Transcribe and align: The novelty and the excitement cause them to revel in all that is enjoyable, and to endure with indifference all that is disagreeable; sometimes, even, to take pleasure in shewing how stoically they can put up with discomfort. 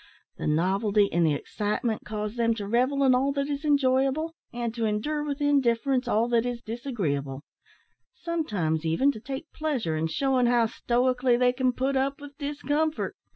The 0.37 0.47
novelty 0.47 1.13
and 1.13 1.23
the 1.27 1.35
excitement 1.35 2.05
cause 2.05 2.35
them 2.35 2.55
to 2.55 2.65
revel 2.67 3.03
in 3.03 3.13
all 3.13 3.31
that 3.33 3.47
is 3.47 3.63
enjoyable, 3.63 4.33
and 4.51 4.73
to 4.73 4.85
endure 4.87 5.23
with 5.23 5.41
indifference 5.41 6.07
all 6.07 6.27
that 6.29 6.43
is 6.43 6.63
disagreeable; 6.63 7.43
sometimes, 8.15 8.83
even, 8.83 9.11
to 9.11 9.19
take 9.19 9.53
pleasure 9.53 9.95
in 9.95 10.07
shewing 10.07 10.47
how 10.47 10.65
stoically 10.65 11.37
they 11.37 11.53
can 11.53 11.71
put 11.71 11.95
up 11.95 12.19
with 12.19 12.35
discomfort. 12.39 13.15